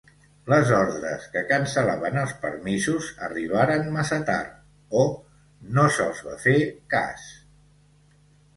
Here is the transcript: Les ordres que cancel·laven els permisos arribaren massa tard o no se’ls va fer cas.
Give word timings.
Les 0.51 0.69
ordres 0.77 1.27
que 1.35 1.43
cancel·laven 1.51 2.17
els 2.21 2.33
permisos 2.45 3.11
arribaren 3.29 3.85
massa 3.99 4.19
tard 4.31 4.57
o 5.05 5.07
no 5.79 5.87
se’ls 5.99 6.25
va 6.31 6.37
fer 6.49 6.59
cas. 6.97 7.31